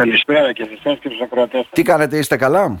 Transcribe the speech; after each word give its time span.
Καλησπέρα 0.00 0.52
και 0.52 0.64
σε 0.64 0.72
εσάς 0.72 0.98
και 0.98 1.08
στους 1.08 1.20
ακροατές. 1.20 1.68
Τι 1.72 1.82
κάνετε, 1.82 2.18
είστε 2.18 2.36
καλά; 2.36 2.80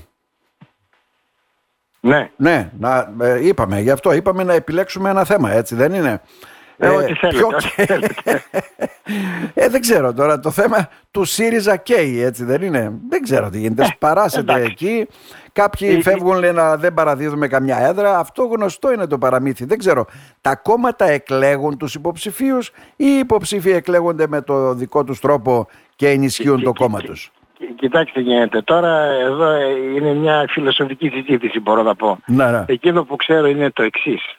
Ναι. 2.00 2.30
Ναι, 2.36 2.70
να, 2.78 3.14
ε, 3.20 3.46
είπαμε, 3.46 3.80
γι' 3.80 3.90
αυτό 3.90 4.12
είπαμε 4.12 4.44
να 4.44 4.52
επιλέξουμε 4.52 5.10
ένα 5.10 5.24
θέμα, 5.24 5.52
έτσι 5.52 5.74
δεν 5.74 5.94
είναι; 5.94 6.20
Ε, 6.82 6.88
ό,τι 6.88 7.14
θέλετε, 7.14 7.38
ποιο- 7.38 7.46
ό,τι 7.48 7.68
θέλετε. 7.68 8.42
ε, 9.54 9.68
δεν 9.68 9.80
ξέρω 9.80 10.12
τώρα, 10.14 10.40
το 10.40 10.50
θέμα 10.50 10.88
του 11.10 11.24
ΣΥΡΙΖΑ 11.24 11.76
καίει, 11.76 12.22
έτσι 12.22 12.44
δεν 12.44 12.62
είναι; 12.62 12.92
Δεν 13.08 13.22
ξέρω 13.22 13.50
τι 13.50 13.58
γίνεται, 13.58 13.84
σπαράσετε 13.84 14.52
Ε, 14.52 14.56
εντάξει. 14.56 14.72
εκεί. 14.72 15.06
Κάποιοι 15.52 15.94
Ε, 15.98 16.02
φεύγουν, 16.02 16.38
λένε 16.38 16.52
να 16.62 16.76
δεν 16.76 16.94
παραδίδουμε 16.94 17.48
καμιά 17.48 17.78
έδρα. 17.78 18.18
Αυτό 18.18 18.42
γνωστό 18.44 18.92
είναι 18.92 19.06
το 19.06 19.18
παραμύθι. 19.18 19.64
Δεν 19.64 19.78
ξέρω. 19.78 20.04
Τα 20.40 20.56
κόμματα 20.56 21.04
εκλέγουν 21.04 21.76
τους 21.76 21.94
υποψηφίους 21.94 22.68
ή 22.68 22.72
οι 22.96 23.18
υποψήφοι 23.18 23.70
εκλέγονται 23.70 24.26
με 24.28 24.40
το 24.42 24.74
δικό 24.74 25.04
τους 25.04 25.20
τρόπο 25.20 25.66
και 25.96 26.08
ενισχύουν 26.08 26.56
Και- 26.58 26.64
το 26.64 26.72
και- 26.72 26.84
κόμμα 26.84 27.00
και- 27.00 27.06
τους; 27.06 27.30
Ki- 27.60 27.72
Κοιτάξτε 27.76 28.20
τι 28.20 28.26
γίνεται. 28.26 28.62
Τώρα 28.62 29.02
εδώ 29.04 29.44
ε, 29.50 29.64
είναι 29.96 30.14
μια 30.14 30.44
φιλοσοφική 30.48 31.08
συζήτηση 31.08 31.60
μπορώ 31.60 31.82
να 31.82 31.94
πω. 31.94 32.18
Ναι, 32.26 32.50
ναι. 32.50 32.64
Εκείνο 32.66 33.04
που 33.04 33.16
ξέρω 33.16 33.46
είναι 33.46 33.70
το 33.70 33.82
εξής. 33.82 34.38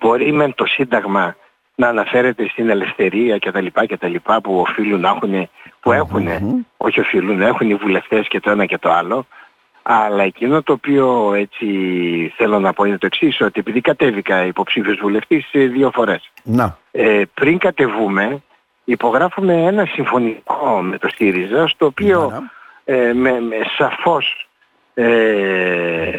Μπορεί 0.00 0.32
με 0.32 0.52
το 0.52 0.66
Σύνταγμα 0.66 1.36
να 1.74 1.88
αναφέρεται 1.88 2.48
στην 2.48 2.70
ελευθερία 2.70 3.38
και 3.38 3.50
τα 3.50 3.60
λοιπά 3.60 3.86
και 3.86 3.96
τα 3.96 4.08
λοιπά 4.08 4.40
που 4.40 4.58
οφείλουν 4.58 5.00
να 5.00 5.08
έχουν, 5.08 5.48
που 5.80 5.92
έχουν, 5.92 6.28
όχι 6.76 7.00
οφείλουν, 7.00 7.42
έχουν 7.42 7.70
οι 7.70 7.74
βουλευτές 7.74 8.28
και 8.28 8.40
το 8.40 8.50
ένα 8.50 8.66
και 8.66 8.78
το 8.78 8.92
άλλο. 8.92 9.26
Αλλά 9.82 10.22
εκείνο 10.22 10.62
το 10.62 10.72
οποίο 10.72 11.32
έτσι 11.34 11.66
θέλω 12.36 12.58
να 12.58 12.72
πω 12.72 12.84
είναι 12.84 12.98
το 12.98 13.06
εξής, 13.06 13.40
ότι 13.40 13.60
επειδή 13.60 13.80
κατέβηκα 13.80 14.44
υποψήφιος 14.44 14.98
βουλευτής 15.00 15.48
ε, 15.52 15.66
δύο 15.66 15.90
φορές. 15.94 16.30
Να. 16.42 16.78
Ε, 16.90 17.22
πριν 17.34 17.58
κατεβούμε, 17.58 18.42
υπογράφουμε 18.84 19.54
ένα 19.54 19.84
συμφωνικό 19.84 20.80
με 20.82 20.98
το 20.98 21.08
ΣΥΡΙΖΑ, 21.08 21.66
στο 21.66 21.86
οποίο 21.86 22.30
Ναι, 22.30 22.96
ε, 22.96 23.12
με, 23.12 23.40
με 23.40 23.56
σαφώς 23.76 24.48
ε, 24.94 26.18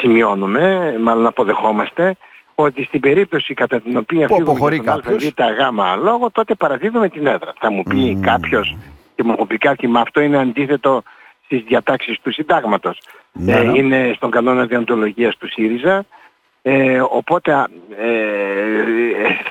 σημειώνουμε, 0.00 0.94
μάλλον 1.00 1.26
αποδεχόμαστε, 1.26 2.16
ότι 2.58 2.84
στην 2.84 3.00
περίπτωση 3.00 3.54
κατά 3.54 3.80
την 3.80 3.96
οποία 3.96 4.26
Που 4.26 4.34
φύγουμε 4.34 4.50
αποχωρεί 4.50 4.76
για 4.82 4.92
τον 4.92 5.02
κάποιος. 5.02 5.32
ΑΒ 5.36 5.74
γ 5.98 6.02
λόγο, 6.02 6.30
τότε 6.30 6.54
παραδίδουμε 6.54 7.08
την 7.08 7.26
έδρα. 7.26 7.52
Θα 7.58 7.70
μου 7.70 7.82
πει 7.82 8.18
κάποιος 8.22 8.76
και 9.14 9.22
μου 9.22 9.32
έχουν 9.32 9.46
πει 9.46 9.58
κάποιοι, 9.58 9.90
μα 9.92 10.00
αυτό 10.00 10.20
είναι 10.20 10.38
αντίθετο 10.38 11.02
στις 11.44 11.62
διατάξεις 11.62 12.18
του 12.22 12.32
συντάγματος. 12.32 13.00
Ναι, 13.32 13.52
Ε, 13.52 13.62
ναι. 13.62 13.78
είναι 13.78 14.12
στον 14.16 14.30
κανόνα 14.30 14.64
διοντολογίας 14.66 15.36
του 15.36 15.48
ΣΥΡΙΖΑ. 15.50 16.04
Ε, 16.62 17.00
οπότε 17.10 17.52
ε, 17.98 18.06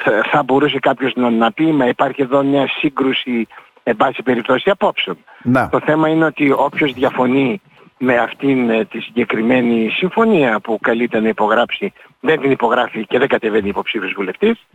θα- 0.04 0.24
θα 0.32 0.44
μπορούσε 0.44 0.80
κάποιος 0.80 1.14
να, 1.16 1.30
να 1.30 1.52
πει 1.52 1.64
μα 1.72 1.88
υπάρχει 1.88 2.22
εδώ 2.22 2.44
μια 2.44 2.68
σύγκρουση 2.68 3.48
εν 3.84 3.96
πάση 3.96 4.24
περιπτώσει 4.24 4.70
απόψεων. 4.70 5.18
Να. 5.44 5.70
Το 5.70 5.80
θέμα 5.86 6.10
είναι 6.10 6.26
ότι 6.26 6.52
όποιος 6.52 6.94
διαφωνεί 6.94 7.62
με 7.98 8.18
αυτήν 8.18 8.70
ε, 8.70 8.86
τη 8.86 9.00
συγκεκριμένη 9.00 9.90
συμφωνία 9.90 10.60
που 10.60 10.78
καλείται 10.82 11.20
να 11.20 11.28
υπογράψει 11.28 11.94
δεν 12.26 12.40
την 12.40 12.52
υπογράφει 12.52 13.06
και 13.06 13.20
δεν 13.20 13.28
κατεβαίνει 13.28 13.70
υποψήφιος 13.70 14.14
βουλευτής. 14.16 14.66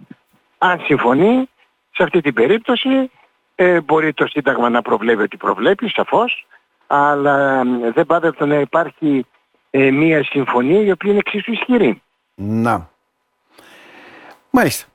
Αν 0.59 0.81
συμφωνεί, 0.84 1.48
σε 1.91 2.03
αυτή 2.03 2.20
την 2.20 2.34
περίπτωση 2.34 3.11
ε, 3.55 3.81
μπορεί 3.81 4.12
το 4.12 4.27
Σύνταγμα 4.27 4.69
να 4.69 4.83
προβλέπει 4.83 5.23
ότι 5.23 5.37
προβλέπει, 5.37 5.89
σαφώς, 5.89 6.47
αλλά 6.87 7.61
ε, 7.61 7.91
δεν 7.95 8.06
πάντα 8.06 8.34
να 8.39 8.55
υπάρχει 8.55 9.27
ε, 9.71 9.91
μία 9.91 10.25
συμφωνία 10.25 10.81
η 10.81 10.91
οποία 10.91 11.11
είναι 11.11 11.19
εξίσου 11.19 11.53
ισχυρή. 11.53 12.03
Να. 12.34 12.91
Μάλιστα. 14.51 14.89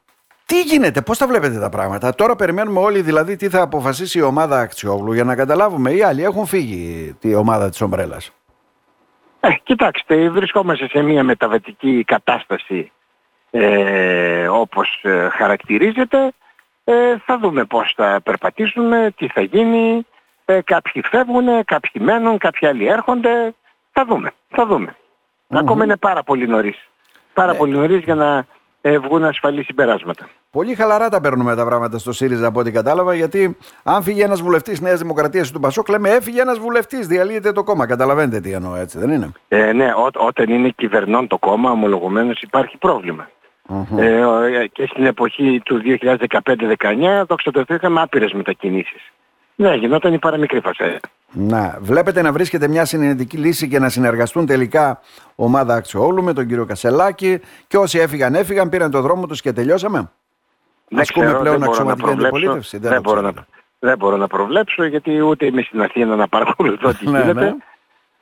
Τι 0.46 0.62
γίνεται, 0.62 1.02
πώς 1.02 1.18
τα 1.18 1.28
βλέπετε 1.28 1.60
τα 1.60 1.70
πράγματα; 1.70 2.16
Τώρα 2.16 2.36
περιμένουμε 2.36 2.80
όλοι 2.80 3.02
δηλαδή 3.02 3.36
τι 3.36 3.50
θα 3.50 3.62
αποφασίσει 3.62 4.20
η 4.20 4.22
ομάδα 4.22 4.60
Αξιόγλου 4.60 5.14
για 5.14 5.24
να 5.24 5.36
καταλάβουμε. 5.36 5.92
Οι 5.92 6.02
άλλοι 6.02 6.24
έχουν 6.24 6.46
φύγει 6.46 7.16
τη 7.20 7.36
ομάδα 7.36 7.70
της 7.70 7.82
Ομπρέλας. 7.82 8.32
Ε, 9.48 9.54
κοιτάξτε, 9.64 10.30
βρισκόμαστε 10.30 10.88
σε 10.88 11.02
μια 11.02 11.24
μεταβατική 11.24 12.04
κατάσταση 12.04 12.92
ε, 13.52 14.48
όπως 14.48 15.00
ε, 15.04 15.30
χαρακτηρίζεται. 15.30 16.32
Ε, 16.84 17.18
θα 17.26 17.38
δούμε 17.38 17.66
πώς 17.66 17.94
θα 17.96 18.22
περπατήσουμε, 18.24 19.14
τι 19.18 19.28
θα 19.28 19.42
γίνει. 19.42 20.06
Ε, 20.46 20.62
κάποιοι 20.62 21.04
φεύγουν, 21.10 21.66
κάποιοι 21.66 22.02
μένουν, 22.06 22.38
κάποιοι 22.38 22.68
άλλοι 22.68 22.88
έρχονται. 22.88 23.54
Θα 23.92 24.06
δούμε, 24.06 24.32
θα 24.50 24.66
δούμε. 24.66 24.96
Ακόμα 25.50 25.84
είναι 25.84 25.98
πάρα 25.98 26.24
πολύ 26.24 26.48
νωρίς. 26.48 26.88
Πάρα 27.34 27.52
Ναι. 27.52 27.58
πολύ 27.58 27.72
νωρίς 27.72 28.04
για 28.04 28.16
να 28.16 28.46
ε, 28.82 28.98
βγουν 29.00 29.24
ασφαλή 29.24 29.64
συμπεράσματα. 29.64 30.30
Πολύ 30.56 30.76
χαλαρά 30.76 31.10
τα 31.10 31.22
παίρνουμε 31.22 31.56
τα 31.56 31.66
πράγματα 31.66 31.98
στο 31.98 32.12
ΣΥΡΙΖΑ 32.12 32.48
από 32.48 32.60
ό,τι 32.60 32.72
κατάλαβα, 32.72 33.14
γιατί 33.14 33.58
αν 33.84 34.04
φύγει 34.04 34.22
ένας 34.22 34.42
βουλευτής 34.42 34.82
Νέας 34.82 35.00
Δημοκρατίας 35.00 35.52
του 35.52 35.60
Πασόκ, 35.60 35.90
λέμε 35.90 36.10
έφυγε 36.10 36.42
ένας 36.42 36.60
βουλευτής, 36.60 37.08
διαλύεται 37.08 37.52
το 37.52 37.64
κόμμα. 37.64 37.86
Καταλαβαίνετε 37.86 38.40
τι 38.40 38.52
εννοώ, 38.52 38.76
έτσι 38.76 39.00
δεν 39.00 39.10
είναι; 39.12 39.32
Ε, 39.48 39.72
ναι, 39.74 39.86
ό, 39.86 40.10
όταν 40.28 40.50
είναι 40.50 40.70
κυβερνών 40.70 41.28
το 41.28 41.38
κόμμα, 41.38 41.72
ομολογουμένως 41.72 42.42
υπάρχει 42.42 42.78
πρόβλημα. 42.78 43.30
Ε, 43.98 44.24
ο- 44.24 44.42
ε, 44.42 44.68
και 44.68 44.86
στην 44.92 45.06
εποχή 45.06 45.62
του 45.66 45.78
2015-19, 45.78 47.26
δόξα 47.28 47.52
τω 47.52 47.64
Θεώ, 47.68 47.76
είχαμε 47.76 48.02
άπειρες 48.02 48.34
μετακινήσεις. 48.34 49.12
Ναι, 49.56 49.76
γινόταν 49.76 50.14
η 50.14 50.20
παραμικρή 50.20 50.60
φασέα. 50.60 51.00
Να, 51.32 51.78
βλέπετε 51.82 52.22
να 52.22 52.32
βρίσκεται 52.32 52.68
μια 52.68 52.86
συνενετική 52.86 53.38
λύση 53.38 53.68
και 53.68 53.80
να 53.80 53.90
συνεργαστούν 53.90 54.46
τελικά 54.46 55.00
ομάδα 55.36 55.76
Αξιόγλου 55.76 56.24
με 56.24 56.34
τον 56.34 56.48
κύριο 56.48 56.66
Κασελάκη 56.66 57.40
και 57.68 57.78
όσοι 57.78 58.00
έφυγαν, 58.00 58.36
έφυγαν, 58.36 58.70
πήραν 58.70 58.92
το 58.92 59.02
δρόμο 59.02 59.26
τους 59.28 59.42
και 59.42 59.54
τελειώσαμε; 59.54 60.12
Δεν 60.90 61.00
Ασκούμε 61.00 61.26
ξέρω, 61.26 61.40
πλέον 61.40 61.60
δεν 61.60 61.68
μπορώ 61.70 61.84
να 61.84 61.92
αξιωματική 61.92 62.06
προβλέψω. 62.06 62.36
αντιπολίτευση. 62.38 62.78
Δεν, 62.78 62.94
το 62.94 63.02
μπορώ 63.02 63.22
να, 63.22 63.32
ξέρω. 63.32 63.46
δεν 63.80 63.98
μπορώ 63.98 64.18
να 64.18 64.28
προβλέψω 64.28 64.84
γιατί 64.86 65.22
ούτε 65.22 65.46
είμαι 65.46 65.62
στην 65.62 65.82
Αθήνα 65.82 66.16
να 66.16 66.28
παρακολουθώ 66.28 66.94
τι 66.94 67.08
Ναι, 67.10 67.20
γίνεται. 67.20 67.44
ναι. 67.44 67.56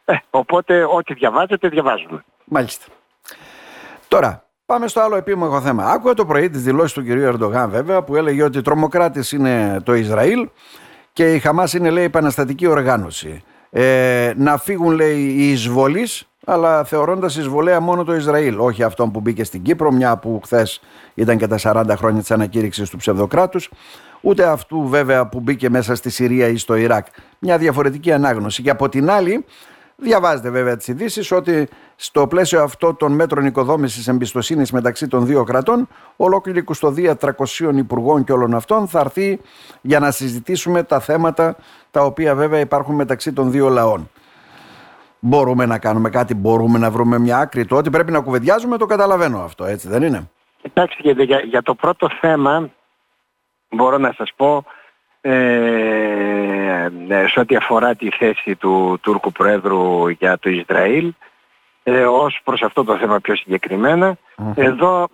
Ε, 0.05 0.15
οπότε 0.29 0.83
ό,τι 0.83 1.13
διαβάζετε 1.13 1.67
διαβάζουμε. 1.67 2.23
Μάλιστα. 2.45 2.85
Τώρα, 4.07 4.45
πάμε 4.65 4.87
στο 4.87 5.01
άλλο 5.01 5.15
επίμαχο 5.15 5.61
θέμα. 5.61 5.85
Άκουγα 5.85 6.13
το 6.13 6.25
πρωί 6.25 6.49
τις 6.49 6.63
δηλώσεις 6.63 6.93
του 6.93 7.03
κυρίου 7.03 7.23
Ερντογάν, 7.27 7.69
βέβαια, 7.69 8.03
που 8.03 8.15
έλεγε 8.15 8.43
ότι 8.43 8.61
τρομοκράτης 8.61 9.31
είναι 9.31 9.81
το 9.83 9.93
Ισραήλ 9.93 10.49
και 11.13 11.33
η 11.33 11.39
Χαμάς 11.39 11.73
είναι, 11.73 11.89
λέει, 11.89 12.03
επαναστατική 12.03 12.67
οργάνωση. 12.67 13.43
Ε, 13.69 14.33
να 14.37 14.57
φύγουν, 14.57 14.93
λέει, 14.93 15.19
οι 15.19 15.49
εισβολείς, 15.51 16.27
αλλά 16.45 16.83
θεωρώντας 16.83 17.35
εισβολέα 17.35 17.79
μόνο 17.79 18.03
το 18.03 18.15
Ισραήλ. 18.15 18.59
Όχι 18.59 18.83
αυτόν 18.83 19.11
που 19.11 19.19
μπήκε 19.19 19.43
στην 19.43 19.61
Κύπρο, 19.61 19.91
μια 19.91 20.17
που 20.17 20.39
χθες 20.43 20.81
ήταν 21.13 21.37
και 21.37 21.47
τα 21.47 21.57
40 21.57 21.95
χρόνια 21.97 22.19
της 22.21 22.31
ανακήρυξης 22.31 22.89
του 22.89 22.97
ψευδοκράτους. 22.97 23.69
Ούτε 24.21 24.45
αυτού, 24.45 24.87
βέβαια, 24.87 25.27
που 25.27 25.39
μπήκε 25.39 25.69
μέσα 25.69 25.95
στη 25.95 26.09
Συρία 26.09 26.47
ή 26.47 26.57
στο 26.57 26.75
Ιράκ. 26.75 27.05
Μια 27.39 27.57
διαφορετική 27.57 28.11
ανάγνωση. 28.11 28.61
Και 28.61 28.69
από 28.69 28.89
την 28.89 29.09
άλλη, 29.09 29.45
Διαβάζετε 29.95 30.49
βέβαια 30.49 30.77
τις 30.77 30.87
ειδήσεις 30.87 31.31
ότι 31.31 31.67
στο 31.95 32.27
πλαίσιο 32.27 32.63
αυτό 32.63 32.93
των 32.93 33.11
μέτρων 33.11 33.45
οικοδόμησης 33.45 34.07
εμπιστοσύνης 34.07 34.71
μεταξύ 34.71 35.07
των 35.07 35.25
δύο 35.25 35.43
κρατών, 35.43 35.87
ολόκληρη 36.15 36.59
η 36.59 36.61
κουστοδία 36.61 37.17
300 37.21 37.29
υπουργών 37.75 38.23
και 38.23 38.31
όλων 38.31 38.53
αυτών 38.53 38.87
θα 38.87 38.99
έρθει 38.99 39.39
για 39.81 39.99
να 39.99 40.11
συζητήσουμε 40.11 40.83
τα 40.83 40.99
θέματα 40.99 41.55
τα 41.91 42.01
οποία 42.01 42.35
βέβαια 42.35 42.59
υπάρχουν 42.59 42.95
μεταξύ 42.95 43.33
των 43.33 43.51
δύο 43.51 43.69
λαών. 43.69 44.09
Μπορούμε 45.25 45.65
να 45.65 45.79
κάνουμε 45.79 46.09
κάτι, 46.09 46.35
μπορούμε 46.35 46.79
να 46.79 46.91
βρούμε 46.91 47.19
μια 47.19 47.37
άκρη. 47.37 47.65
Το 47.65 47.75
ότι 47.75 47.89
πρέπει 47.89 48.11
να 48.11 48.21
κουβεντιάζουμε 48.21 48.77
το 48.77 48.85
καταλαβαίνω 48.85 49.39
αυτό, 49.39 49.65
έτσι 49.65 49.87
δεν 49.87 50.03
είναι; 50.03 50.29
Κοιτάξτε, 50.61 51.01
για, 51.01 51.23
για, 51.23 51.39
για 51.39 51.61
το 51.61 51.75
πρώτο 51.75 52.09
θέμα 52.19 52.69
μπορώ 53.69 53.97
να 53.97 54.13
σας 54.17 54.31
πω 54.35 54.63
ε, 55.21 55.33
ε, 57.07 57.27
σε 57.27 57.39
ό,τι 57.39 57.55
αφορά 57.55 57.95
τη 57.95 58.09
θέση 58.09 58.55
του 58.55 58.97
Τούρκου 59.01 59.31
Πρόεδρου 59.31 60.07
για 60.07 60.37
το 60.37 60.49
Ισραήλ 60.49 61.13
ε, 61.83 62.05
ως 62.05 62.39
προς 62.43 62.61
αυτό 62.61 62.83
το 62.83 62.97
θέμα 62.97 63.19
πιο 63.19 63.35
συγκεκριμένα 63.35 64.17
εδώ 64.55 65.07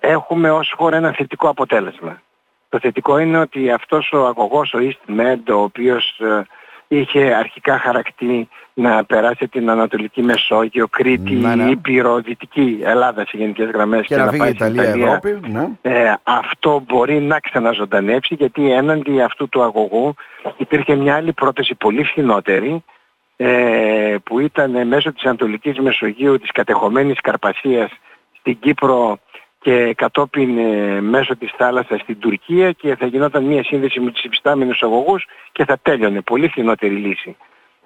έχουμε 0.00 0.50
ως 0.50 0.74
χώρα 0.76 0.96
ένα 0.96 1.12
θετικό 1.12 1.48
αποτέλεσμα. 1.48 2.22
Το 2.68 2.78
θετικό 2.78 3.18
είναι 3.18 3.38
ότι 3.38 3.70
αυτός 3.70 4.12
ο 4.12 4.26
αγωγός, 4.26 4.74
ο 4.74 4.78
EastMed, 4.78 5.52
ο 5.52 5.62
οποίος 5.62 6.18
ε, 6.18 6.46
είχε 6.88 7.34
αρχικά 7.34 7.78
χαρακτή 7.78 8.48
να 8.74 9.04
περάσει 9.04 9.48
την 9.48 9.70
Ανατολική 9.70 10.22
Μεσόγειο, 10.22 10.88
Κρήτη, 10.88 11.34
Ναι, 11.34 11.54
ναι. 11.54 11.70
Ήπειρο, 11.70 12.20
Δυτική 12.20 12.78
Ελλάδα 12.82 13.26
σε 13.26 13.36
γενικές 13.36 13.70
γραμμές 13.70 14.06
Και 14.06 14.16
να 14.16 14.28
φύγει 14.28 14.36
η 14.36 14.38
πάει 14.38 14.52
στην 14.52 14.74
Ιταλία, 14.74 15.06
Ευρώπη. 15.06 15.40
Ναι. 15.50 15.68
ε, 15.82 16.14
αυτό 16.22 16.84
μπορεί 16.86 17.20
να 17.20 17.40
ξαναζωντανέψει 17.40 18.34
γιατί 18.34 18.72
έναντι 18.72 19.20
αυτού 19.20 19.48
του 19.48 19.62
αγωγού 19.62 20.14
υπήρχε 20.56 20.94
μια 20.94 21.14
άλλη 21.14 21.32
πρόταση 21.32 21.74
πολύ 21.74 22.04
φθηνότερη 22.04 22.84
ε, 23.36 24.16
που 24.24 24.40
ήταν 24.40 24.86
μέσω 24.86 25.12
της 25.12 25.24
Ανατολικής 25.24 25.78
Μεσογείου 25.78 26.38
της 26.38 26.50
κατεχομένης 26.50 27.20
Καρπασίας 27.20 27.90
στην 28.38 28.58
Κύπρο 28.58 29.18
και 29.64 29.94
κατόπιν 29.94 30.58
ε, 30.58 31.00
μέσω 31.00 31.36
της 31.36 31.52
θάλασσας 31.56 32.00
στην 32.00 32.18
Τουρκία 32.18 32.72
και 32.72 32.96
θα 32.96 33.06
γινόταν 33.06 33.44
μια 33.44 33.64
σύνδεση 33.64 34.00
με 34.00 34.10
τους 34.10 34.22
υφιστάμενους 34.22 34.82
αγωγούς 34.82 35.26
και 35.52 35.64
θα 35.64 35.78
τέλειωνε. 35.82 36.20
Πολύ 36.20 36.48
φθηνότερη 36.48 36.94
λύση. 36.94 37.36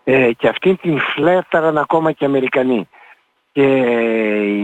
Ε, 0.05 0.33
και 0.33 0.49
αυτήν 0.49 0.77
την 0.77 0.99
φλέφταραν 0.99 1.79
ακόμα 1.79 2.13
και 2.13 2.25
οι 2.25 2.27
Αμερικανοί 2.27 2.89
και 3.53 3.67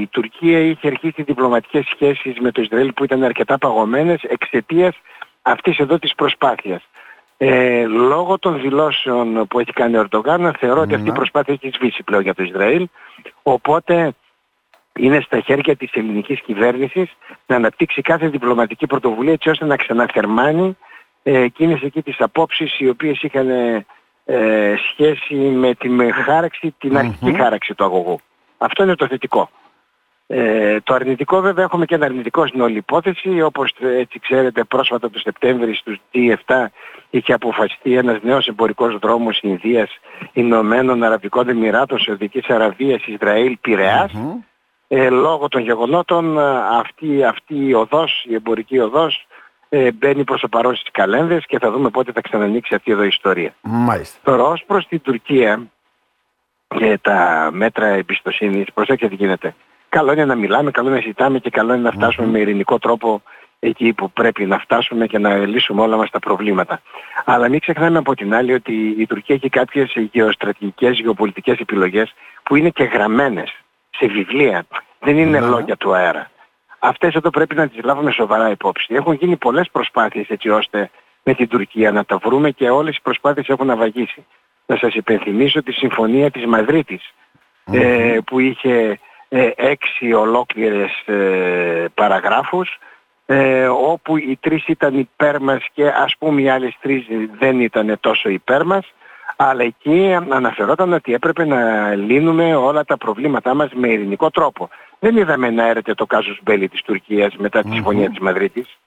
η 0.01 0.07
Τουρκία 0.07 0.59
είχε 0.59 0.87
αρχίσει 0.87 1.23
διπλωματικές 1.23 1.85
σχέσεις 1.95 2.39
με 2.41 2.51
το 2.51 2.63
Ισραήλ 2.63 2.93
που 2.93 3.05
ήταν 3.05 3.23
αρκετά 3.23 3.59
παγωμένες 3.59 4.23
εξαιτίας 4.23 4.97
αυτής 5.43 5.79
εδώ 5.79 5.99
της 5.99 6.15
προσπάθειας. 6.15 6.83
Ε, 7.37 7.87
λόγω 7.87 8.39
των 8.39 8.61
δηλώσεων 8.61 9.47
που 9.47 9.61
έχει 9.61 9.73
κάνει 9.73 9.97
ο 9.97 10.01
Ερντογάν 10.01 10.55
θεωρώ 10.59 10.81
ότι 10.81 10.95
αυτή 10.95 11.09
η 11.09 11.13
προσπάθεια 11.13 11.55
έχει 11.55 11.75
σβήσει 11.75 12.03
πλέον 12.03 12.23
για 12.23 12.35
το 12.35 12.43
Ισραήλ 12.43 12.89
οπότε 13.43 14.15
είναι 14.99 15.21
στα 15.21 15.41
χέρια 15.41 15.77
της 15.77 15.93
ελληνικής 15.93 16.41
κυβέρνησης 16.41 17.11
να 17.47 17.57
αναπτύξει 17.57 18.03
κάθε 18.03 18.29
διπλωματική 18.29 18.87
πρωτοβουλία 18.87 19.33
έτσι 19.33 19.51
ώστε 19.51 19.65
να 19.65 19.77
ξαναθερμάνει 19.77 20.77
ε, 21.23 21.39
εκείνες 21.39 21.83
εκεί 21.83 22.03
τις 22.03 22.17
απόψεις 22.19 22.79
οι 22.79 22.89
οποίες 22.89 23.23
είχαν 23.23 23.49
ε, 24.25 24.75
σχέση 24.93 25.35
με 25.35 25.75
την 25.75 26.13
χάραξη, 26.13 26.75
την 26.79 26.97
αρχική 26.97 27.33
χάραξη 27.33 27.75
του 27.75 27.85
αγωγού. 27.85 28.19
Αυτό 28.59 28.83
είναι 28.83 28.95
το 28.95 29.07
θετικό. 29.07 29.51
Ε, 30.27 30.81
το 30.81 30.95
αρνητικό 30.95 31.41
βέβαια 31.41 31.65
έχουμε 31.65 31.85
και 31.85 31.95
ένα 31.95 32.05
αρνητικό 32.05 32.47
στην 32.47 32.61
όλη 32.61 32.77
υπόθεση 32.77 33.43
όπως 33.43 33.75
έτσι 33.81 34.19
ξέρετε 34.19 34.65
πρόσφατα 34.65 35.11
το 35.11 35.19
Σεπτέμβρη 35.19 35.75
στους 35.75 35.97
D7 36.15 36.65
είχε 37.11 37.33
αποφασιστεί 37.33 37.97
ένας 37.97 38.23
νέος 38.23 38.47
εμπορικός 38.47 38.99
δρόμος 38.99 39.39
Ινδίας 39.43 39.91
Ηνωμένων 40.33 41.03
Αραβικών 41.03 41.49
Εμμυράτων 41.49 41.99
Σαουδικής 41.99 42.49
Αραβίας 42.49 43.07
Ισραήλ 43.07 43.59
ε, 44.97 45.11
λόγω 45.11 45.49
των 45.49 45.61
γεγονότων 45.63 46.39
αυτή, 46.79 47.25
αυτή 47.25 47.67
η 47.67 47.75
οδός, 47.75 48.25
η 48.29 48.35
εμπορική 48.35 48.79
οδός 48.79 49.27
ε, 49.69 49.93
μπαίνει 49.93 50.25
προς 50.25 50.41
το 50.41 50.49
παρόν 50.49 50.77
στις 50.77 50.91
καλένδες 50.93 51.45
και 51.47 51.59
θα 51.59 51.71
δούμε 51.71 51.91
πότε 51.91 52.13
θα 52.13 52.21
ξανανοίξει 52.21 52.75
αυτή 52.75 52.93
εδώ 52.93 53.03
η 53.03 53.07
ιστορία. 53.07 53.55
Μάλιστα. 53.61 54.19
Τώρα 54.23 54.43
ως 54.43 54.65
προς 54.67 54.87
την 54.87 55.01
Τουρκία 55.01 55.67
και 56.67 56.99
τα 57.03 57.51
μέτρα 57.53 57.87
εμπιστοσύνης, 57.87 58.67
προσέξτε 58.75 59.09
τι 59.09 59.15
γίνεται. 59.15 59.55
Καλό 59.89 60.13
είναι 60.13 60.25
να 60.25 60.35
μιλάμε, 60.35 60.71
καλό 60.71 60.89
είναι 60.89 60.97
να 60.97 61.03
ζητάμε 61.03 61.39
και 61.39 61.51
καλό 61.51 61.75
είναι 61.75 61.83
να 61.83 61.91
φτασουμε 61.91 62.27
με 62.27 62.39
ειρηνικό 62.39 62.79
τρόπο 62.79 63.23
εκεί 63.59 63.93
που 63.93 64.11
πρέπει 64.11 64.47
να 64.47 64.59
φτάσουμε 64.59 65.07
και 65.07 65.19
να 65.19 65.37
λύσουμε 65.37 65.83
όλα 65.83 65.97
μας 65.97 66.11
τα 66.11 66.19
προβλήματα. 66.19 66.81
Αλλά 67.25 67.49
μην 67.49 67.61
ξεχνάμε 67.61 67.99
από 67.99 68.15
την 68.15 68.35
άλλη 68.35 68.53
ότι 68.53 68.95
η 68.99 69.07
Τουρκία 69.07 69.35
έχει 69.35 69.49
κάποιες 69.49 69.95
γεωστρατηγικές, 70.13 70.99
γεωπολιτικές 70.99 71.59
επιλογές 71.59 72.15
που 72.43 72.57
είναι 72.57 72.71
και 72.71 72.85
γραμμένες 72.85 73.64
σε 73.99 74.07
βιβλία. 74.07 74.67
Δεν 75.01 75.19
είναι 75.19 75.41
λόγια 75.41 75.77
του 75.77 75.95
αέρα. 75.95 76.31
Αυτές 76.79 77.15
εδώ 77.15 77.31
πρέπει 77.31 77.55
να 77.55 77.69
τις 77.69 77.85
λάβουμε 77.85 78.11
σοβαρά 78.11 78.51
υπόψη. 78.51 78.95
Έχουν 78.95 79.15
γίνει 79.15 79.37
πολλές 79.37 79.69
προσπάθειες 79.73 80.29
έτσι 80.29 80.49
ώστε 80.49 80.91
με 81.23 81.35
την 81.35 81.49
Τουρκία 81.49 81.93
να 81.93 82.05
τα 82.05 82.17
βρούμε 82.17 82.51
και 82.51 82.71
όλες 82.71 82.97
οι 82.97 83.01
προσπάθειες 83.03 83.49
έχουν 83.49 83.71
αβαγίσει. 83.71 84.27
Να 84.67 84.77
σας 84.77 84.95
υπενθυμίσω 84.95 85.63
τη 85.63 85.73
συμφωνία 85.73 86.31
της 86.31 86.47
μαδριτης 86.47 87.15
ε, 87.65 88.19
που 88.27 88.39
είχε 88.39 88.99
ε, 89.29 89.51
έξι 89.57 90.13
ολόκληρες 90.13 91.03
ε, 91.07 91.85
παραγράφους 91.95 92.79
ε, 93.27 93.67
όπου 93.67 94.17
οι 94.17 94.39
τρεις 94.41 94.67
ήταν 94.67 94.99
υπέρ 94.99 95.41
μας 95.41 95.67
και 95.73 95.87
ας 95.89 96.15
πούμε 96.19 96.41
οι 96.41 96.49
άλλες 96.49 96.77
τρεις 96.81 97.07
δεν 97.39 97.61
ήταν 97.61 97.97
τόσο 98.01 98.29
υπέρ 98.29 98.65
μας 98.65 98.93
αλλά 99.37 99.63
εκεί 99.63 100.15
αναφερόταν 100.29 100.93
ότι 100.93 101.15
έπρεπε 101.15 101.45
να 101.45 101.95
λύνουμε 101.95 102.55
όλα 102.55 102.85
τα 102.85 102.97
προβλήματά 102.97 103.55
μας 103.55 103.71
με 103.73 103.89
ειρηνικό 103.89 104.31
τρόπο. 104.31 104.69
Δεν 104.99 105.17
είδαμε 105.17 105.51
να 105.51 105.67
έρεται 105.67 105.95
το 105.95 106.07
κάζους 106.07 106.39
μπέλη 106.43 106.69
της 106.69 106.83
Τουρκίας 106.83 107.37
μετά 107.37 107.63
τη 107.63 107.71
συμφωνία 107.71 108.09
της 108.09 108.19
Μαδρίτης. 108.19 108.79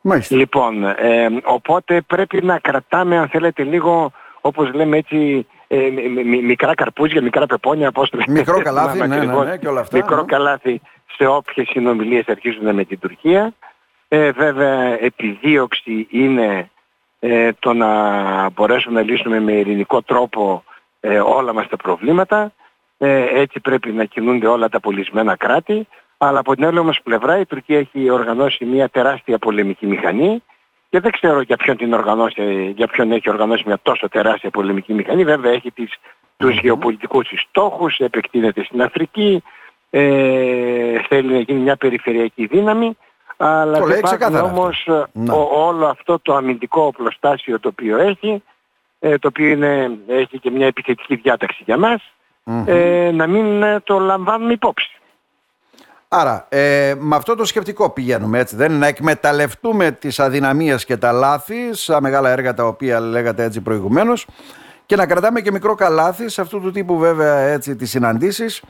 Μάλιστα. 0.00 0.36
Λοιπόν, 0.36 0.84
ε, 0.84 1.28
οπότε 1.44 2.00
πρέπει 2.00 2.44
να 2.44 2.58
κρατάμε 2.58 3.18
αν 3.18 3.28
θέλετε 3.28 3.62
λίγο 3.62 4.12
όπως 4.40 4.72
λέμε 4.72 4.96
έτσι 4.96 5.46
ε, 5.66 5.90
μικρά 6.42 6.74
καρπούζια, 6.74 7.22
μικρά 7.22 7.46
πεπόνια, 7.46 7.92
πώς 7.92 8.10
το 8.10 8.16
λέμε. 8.18 8.38
Μικρό 8.38 8.58
καλάθι, 8.68 8.98
ναι, 8.98 9.06
ναι, 9.06 9.24
ναι, 9.24 9.56
και 9.56 9.68
όλα 9.68 9.80
αυτά. 9.80 9.96
Μικρό 9.96 10.16
ναι. 10.16 10.24
καλάθι 10.24 10.80
σε 11.16 11.26
όποιες 11.26 11.68
συνομιλίες 11.68 12.28
αρχίζουν 12.28 12.74
με 12.74 12.84
την 12.84 12.98
Τουρκία. 12.98 13.54
Ε, 14.08 14.30
βέβαια 14.30 15.02
επιδίωξη 15.02 16.06
είναι 16.10 16.70
ε, 17.20 17.52
το 17.58 17.72
να 17.72 18.50
μπορέσουμε 18.50 19.00
να 19.00 19.10
λύσουμε 19.10 19.40
με 19.40 19.52
ειρηνικό 19.52 20.02
τρόπο 20.02 20.64
ε, 21.00 21.20
όλα 21.20 21.52
μας 21.52 21.68
τα 21.68 21.76
προβλήματα. 21.76 22.52
Ε, 22.98 23.40
έτσι 23.40 23.60
πρέπει 23.60 23.92
να 23.92 24.04
κινούνται 24.04 24.46
όλα 24.46 24.68
τα 24.68 24.80
πολισμένα 24.80 25.36
κράτη. 25.36 25.86
Αλλά 26.18 26.38
από 26.38 26.54
την 26.54 26.64
άλλη 26.64 26.78
όμως 26.78 27.00
πλευρά 27.02 27.38
η 27.38 27.46
Τουρκία 27.46 27.78
έχει 27.78 28.10
οργανώσει 28.10 28.64
μια 28.64 28.88
τεράστια 28.88 29.38
πολεμική 29.38 29.86
μηχανή 29.86 30.42
και 30.90 31.00
δεν 31.00 31.10
ξέρω 31.10 31.40
για 31.40 31.56
ποιον, 31.56 31.76
την 31.76 31.92
οργανώσει, 31.92 32.72
για 32.76 32.86
ποιον 32.86 33.12
έχει 33.12 33.30
οργανώσει 33.30 33.62
μια 33.66 33.78
τόσο 33.82 34.08
τεράστια 34.08 34.50
πολεμική 34.50 34.92
μηχανή. 34.94 35.24
Βέβαια 35.24 35.52
έχει 35.52 35.70
τις, 35.70 35.94
τους 36.36 36.58
γεωπολιτικούς 36.60 37.28
στόχους, 37.48 37.98
επεκτείνεται 37.98 38.64
στην 38.64 38.82
Αφρική, 38.82 39.42
ε, 39.90 41.02
θέλει 41.08 41.32
να 41.32 41.38
γίνει 41.38 41.60
μια 41.60 41.76
περιφερειακή 41.76 42.46
δύναμη. 42.46 42.96
Αλλά 43.40 43.80
δεν 43.80 43.98
υπάρχει 43.98 44.36
όμως 44.36 44.88
ναι. 45.12 45.32
όλο 45.52 45.86
αυτό 45.86 46.18
το 46.22 46.34
αμυντικό 46.34 46.82
οπλοστάσιο 46.82 47.60
το 47.60 47.68
οποίο 47.68 47.98
έχει, 47.98 48.42
ε, 48.98 49.18
το 49.18 49.28
οποίο 49.28 49.48
είναι, 49.48 49.98
έχει 50.06 50.38
και 50.38 50.50
μια 50.50 50.66
επιθετική 50.66 51.14
διάταξη 51.14 51.62
για 51.64 51.78
μας, 51.78 52.12
ε, 52.66 53.10
να 53.12 53.26
μην 53.26 53.62
ε, 53.62 53.80
το 53.80 53.98
λαμβάνουμε 53.98 54.52
υπόψη. 54.52 54.90
Άρα, 56.08 56.46
ε, 56.48 56.94
με 56.98 57.16
αυτό 57.16 57.34
το 57.34 57.44
σκεπτικό 57.44 57.90
πηγαίνουμε 57.90 58.38
έτσι, 58.38 58.56
δεν 58.56 58.70
είναι 58.70 58.78
να 58.78 58.86
εκμεταλλευτούμε 58.86 59.90
τις 59.90 60.20
αδυναμίες 60.20 60.84
και 60.84 60.96
τα 60.96 61.12
λάθη 61.12 61.74
στα 61.74 62.00
μεγάλα 62.00 62.30
έργα 62.30 62.54
τα 62.54 62.64
οποία 62.64 63.00
λέγατε 63.00 63.42
έτσι 63.42 63.60
προηγουμένως 63.60 64.26
και 64.86 64.96
να 64.96 65.06
κρατάμε 65.06 65.40
και 65.40 65.52
μικρό 65.52 65.74
καλάθι 65.74 66.28
σε 66.28 66.40
αυτού 66.40 66.60
του 66.60 66.70
τύπου 66.70 66.98
βέβαια 66.98 67.36
έτσι 67.38 67.76
τις 67.76 67.90
συναντήσεις 67.90 68.62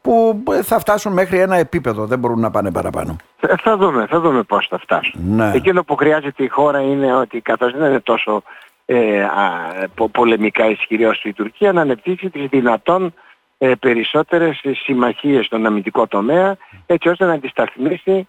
που 0.00 0.42
θα 0.62 0.78
φτάσουν 0.78 1.12
μέχρι 1.12 1.38
ένα 1.38 1.56
επίπεδο, 1.56 2.06
δεν 2.06 2.18
μπορούν 2.18 2.40
να 2.40 2.50
πάνε 2.50 2.70
παραπάνω. 2.70 3.16
Ε, 3.48 3.56
θα 3.62 3.76
δούμε, 3.76 4.06
θα 4.06 4.20
δούμε 4.20 4.42
πώς 4.42 4.66
θα 4.66 4.78
φτάσουν. 4.78 5.20
Ναι. 5.26 5.52
Εκείνο 5.54 5.84
που 5.84 5.96
χρειάζεται 5.96 6.42
η 6.42 6.48
χώρα 6.48 6.80
είναι 6.80 7.14
ότι 7.14 7.40
καθώς 7.40 7.72
δεν 7.72 7.88
είναι 7.88 8.00
τόσο 8.00 8.42
ε, 8.86 9.22
α, 9.22 10.08
πολεμικά 10.12 10.70
ισχυρή 10.70 11.04
όσο 11.04 11.28
η 11.28 11.32
Τουρκία 11.32 11.72
να 11.72 11.80
ανεπτύσσει 11.80 12.30
τις 12.30 12.46
δυνατόν 12.48 13.14
ε, 13.58 13.72
περισσότερες 13.80 14.60
συμμαχίες 14.84 15.46
στον 15.46 15.66
αμυντικό 15.66 16.06
τομέα 16.06 16.56
έτσι 16.86 17.08
ώστε 17.08 17.24
να 17.24 17.32
αντισταθμίσει 17.32 18.28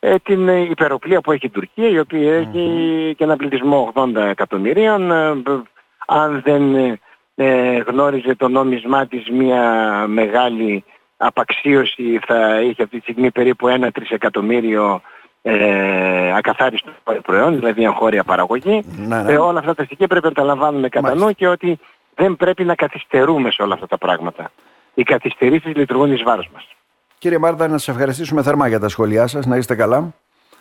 ε, 0.00 0.14
την 0.22 0.48
υπεροπλία 0.48 1.20
που 1.20 1.32
έχει 1.32 1.46
η 1.46 1.50
Τουρκία 1.50 1.88
η 1.88 1.98
οποία 1.98 2.34
έχει 2.34 3.14
και 3.16 3.24
ένα 3.24 3.36
πληθυσμό 3.36 3.92
80 3.94 4.14
εκατομμυρίων 4.16 5.10
ε, 5.10 5.42
αν 6.06 6.42
δεν 6.44 6.74
ε, 7.34 7.76
γνώριζε 7.76 8.34
το 8.34 8.48
νόμισμά 8.48 9.06
της 9.06 9.28
μια 9.30 10.04
μεγάλη 10.08 10.84
απαξίωση 11.18 12.20
θα 12.26 12.60
είχε 12.60 12.82
αυτή 12.82 12.96
τη 12.96 13.02
στιγμή 13.02 13.30
περίπου 13.30 13.68
ένα 13.68 13.90
τρισεκατομμύριο 13.90 15.00
ε, 15.42 16.36
ακαθάριστο 16.36 16.90
προϊόν, 17.22 17.54
δηλαδή 17.54 17.84
εγχώρια 17.84 18.24
παραγωγή. 18.24 18.84
Ναι, 18.96 19.22
ναι. 19.22 19.32
Ε, 19.32 19.36
όλα 19.36 19.58
αυτά 19.58 19.74
τα 19.74 19.84
στοιχεία 19.84 20.06
πρέπει 20.06 20.26
να 20.26 20.32
τα 20.32 20.42
λαμβάνουμε 20.42 20.88
κατά 20.88 21.14
νου 21.14 21.32
και 21.32 21.48
ότι 21.48 21.78
δεν 22.14 22.36
πρέπει 22.36 22.64
να 22.64 22.74
καθυστερούμε 22.74 23.50
σε 23.50 23.62
όλα 23.62 23.74
αυτά 23.74 23.86
τα 23.86 23.98
πράγματα. 23.98 24.50
Οι 24.94 25.02
καθυστερήσεις 25.02 25.74
λειτουργούν 25.76 26.12
εις 26.12 26.22
βάρος 26.22 26.50
μας. 26.54 26.66
Κύριε 27.18 27.38
Μάρτα, 27.38 27.68
να 27.68 27.78
σας 27.78 27.88
ευχαριστήσουμε 27.88 28.42
θερμά 28.42 28.68
για 28.68 28.80
τα 28.80 28.88
σχόλιά 28.88 29.26
σας. 29.26 29.46
Να 29.46 29.56
είστε 29.56 29.74
καλά. 29.74 30.14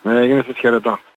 Ε, 0.04 0.26
γίνεστε 0.26 0.54
χαιρετώ. 0.54 1.00